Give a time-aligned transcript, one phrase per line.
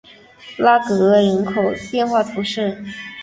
[0.57, 2.83] 拉戈人口变化图示